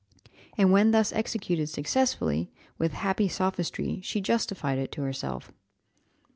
And 0.57 0.71
when 0.71 0.89
thus 0.89 1.13
executed 1.13 1.67
successfully, 1.69 2.49
with 2.79 2.91
happy 2.93 3.27
sophistry 3.27 4.01
she 4.01 4.19
justified 4.19 4.79
it 4.79 4.91
to 4.93 5.03
herself. 5.03 5.51